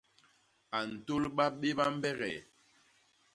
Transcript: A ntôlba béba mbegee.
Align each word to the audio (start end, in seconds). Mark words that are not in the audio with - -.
A 0.77 0.79
ntôlba 0.91 1.45
béba 1.59 1.85
mbegee. 1.95 2.39